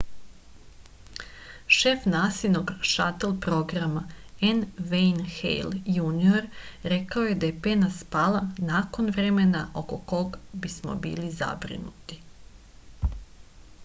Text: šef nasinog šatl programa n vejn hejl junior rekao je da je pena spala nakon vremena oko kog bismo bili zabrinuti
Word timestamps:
šef 1.79 2.05
nasinog 2.13 2.71
šatl 2.91 3.35
programa 3.47 4.01
n 4.61 4.87
vejn 4.95 5.21
hejl 5.35 5.77
junior 5.99 6.49
rekao 6.95 7.27
je 7.29 7.37
da 7.45 7.51
je 7.51 7.57
pena 7.69 7.91
spala 8.01 8.43
nakon 8.73 9.15
vremena 9.21 9.63
oko 9.85 10.01
kog 10.15 10.41
bismo 10.67 10.99
bili 11.07 11.31
zabrinuti 11.45 12.19